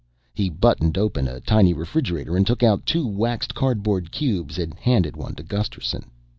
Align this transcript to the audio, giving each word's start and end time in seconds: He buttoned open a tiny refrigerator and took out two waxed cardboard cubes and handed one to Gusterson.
He 0.33 0.49
buttoned 0.49 0.97
open 0.97 1.27
a 1.27 1.39
tiny 1.41 1.73
refrigerator 1.75 2.35
and 2.35 2.47
took 2.47 2.63
out 2.63 2.87
two 2.87 3.05
waxed 3.05 3.53
cardboard 3.53 4.11
cubes 4.11 4.57
and 4.57 4.73
handed 4.79 5.15
one 5.15 5.35
to 5.35 5.43
Gusterson. 5.43 6.05